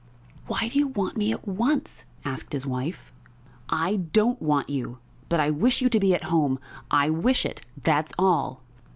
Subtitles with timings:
[0.47, 3.13] "Why do you want me at once?" asked his wife.
[3.69, 4.97] "I don't want you,
[5.29, 6.57] but I wish you to be at home.
[6.89, 8.63] I wish it, that's all."